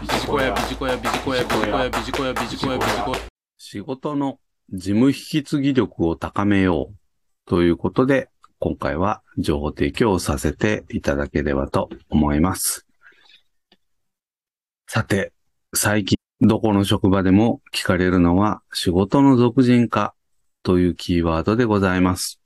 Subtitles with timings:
[0.00, 3.18] ビジコヤ、ビジコヤ、ビジコヤ、ビジコヤ、ビジコヤ、ビジコヤ、ビジコヤ。
[3.58, 4.38] 仕事の
[4.70, 6.94] 事務引き継ぎ力を高めよう
[7.44, 12.86] ということで、今回は情報提供をさせていただければと思います。
[14.88, 15.34] さて、
[15.74, 20.14] 最近どこの職場でも聞かれるのは仕事の俗人化
[20.62, 22.40] というキーワードでございます。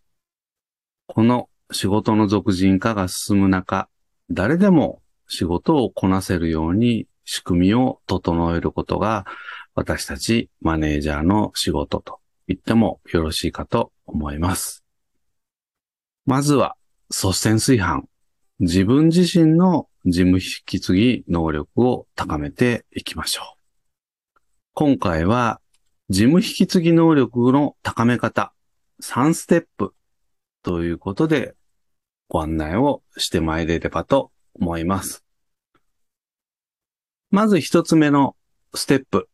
[1.07, 3.89] この仕事の俗人化が進む中、
[4.29, 9.27] 誰でも仕事をこなせるように仕組みを整えることが
[9.75, 14.85] 私たちマネージャーの仕事と言ってもよろしいかと思います。
[16.27, 16.77] まずは
[17.11, 18.05] 率先炊飯。
[18.61, 24.41] 自分自身の事務引き継ぎ能力を高めていきましょう。
[24.75, 25.61] 今回は
[26.09, 28.53] 事務引き継ぎ能力の高め方
[29.03, 29.95] 3ステップ
[30.63, 31.55] ということで
[32.29, 35.24] ご案内をしてまいれればと思います。
[37.35, 38.37] まず一つ目の
[38.75, 39.29] ステップ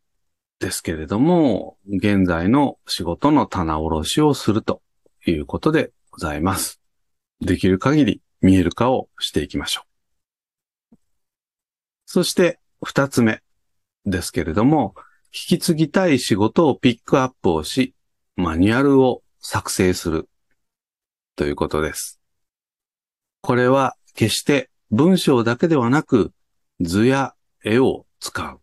[0.58, 4.80] ですけれども、現在の仕事の棚卸しをすると
[5.26, 6.80] いうことでございます。
[7.42, 9.82] できる限り見える化をしていきましょ
[10.94, 10.96] う。
[12.06, 13.42] そして二つ目
[14.06, 14.94] ですけれども、
[15.26, 17.94] 引き継ぎたい仕事をピックアップをし、
[18.34, 20.26] マニュアルを作成する
[21.36, 22.18] ということです。
[23.42, 26.32] これは決して文章だけではなく
[26.80, 28.60] 図や絵を使う。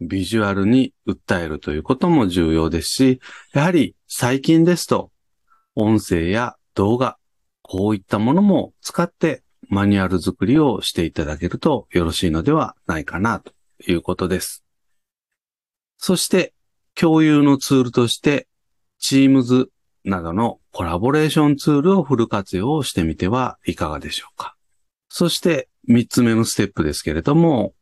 [0.00, 3.20] ビジュアルに訴えるということも重要ですし、
[3.52, 5.10] やはり最近ですと
[5.74, 7.18] 音声や動画、
[7.62, 13.52] こういったものも使ってマニュアル作りをしていただけるとよろしいのではないかなと
[13.86, 14.64] いうことです。
[15.98, 16.54] そして
[16.94, 18.48] 共有のツールとして
[19.00, 19.68] Teams
[20.04, 24.56] などのコラボレーションツールをフル活用してみてはいかがでしょうか。
[25.08, 27.74] そして三つ目のステップですけれども、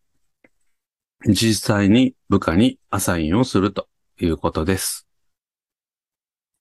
[1.27, 3.89] 実際に部下にアサインをすると
[4.21, 5.07] いうことです。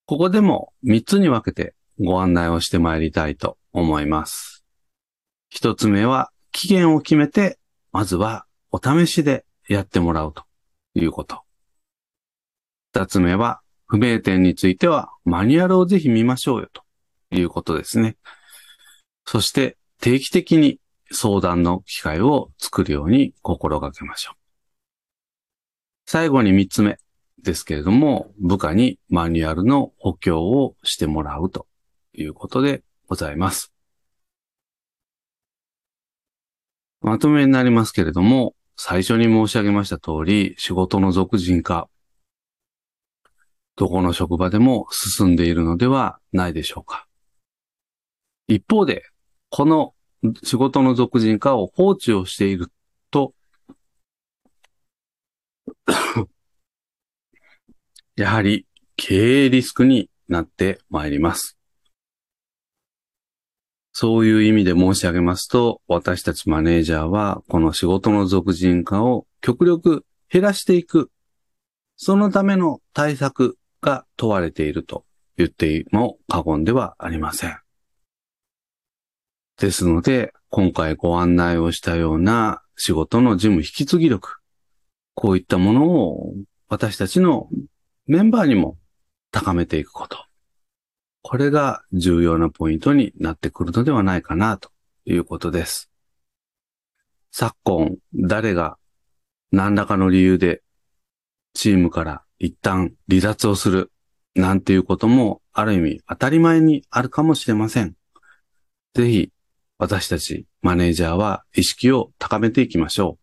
[0.06, 4.64] ここでも三つに分けてご案内をしてまいりたいと思います。
[5.50, 7.59] 一つ目は期限を決めて、
[7.92, 10.44] まずはお試しでやってもらうと
[10.96, 11.42] いうこと。
[12.94, 16.84] 二つ目は不明点についてはマニュアルをぜひ見ましょうよと
[17.31, 18.18] いうことですね。
[19.26, 20.80] そして定期的に
[21.12, 24.38] 相談の機会を作るように心がけましょう。
[26.06, 26.97] 最後に三つ目
[27.41, 31.67] ですけれども、部下にマニュアルの補強をしてもらうと
[32.13, 33.73] いうことでございます。
[37.01, 41.90] まとめになりますけれども、最初に申し上げました通り、仕事の俗人化、
[43.75, 47.07] どこの職場でも進んでいるのではないでしょうか。
[48.47, 49.03] 一方で、
[49.50, 49.94] この
[50.44, 52.72] 仕事の俗人化を放置をしている
[53.11, 53.33] と、
[58.16, 61.57] やはり経営リスクになってまいります。
[64.00, 71.09] そういう意味で申し上げますと、私たちマネージャーは、この仕事の俗人化を極力減らしていく、
[71.95, 75.03] そのための対策が問われていると
[75.35, 77.66] 言っても過言ではありません。
[79.57, 84.38] ですので、今回ご案内をしたような仕事の事務引き継ぎ力、
[85.16, 86.35] こういったものを
[86.69, 87.50] 私たちの
[88.06, 88.78] メンバーにも
[89.31, 90.25] 高めていくこと。
[91.23, 94.69] これが重要なポイントになってくるのではないかなと
[95.06, 95.90] いうことです。
[97.31, 98.78] 昨今、誰が
[99.51, 100.62] 何らかの理由で
[101.53, 103.91] チームから一旦離脱をする
[104.35, 107.96] なんていうこともある意味当たり前にあるかもしれません。
[108.94, 109.31] ぜひ
[109.78, 113.18] 私たちマネージャーは意識を高めていきましょ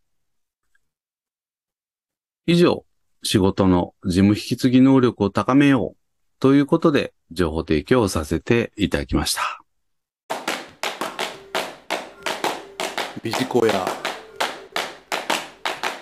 [2.47, 2.53] う。
[2.53, 2.85] 以上、
[3.23, 5.97] 仕事の事務引き継ぎ能力を高めよう
[6.41, 9.61] ということで情報提供をさせていただきました。
[13.23, 14.04] ビジコヤ。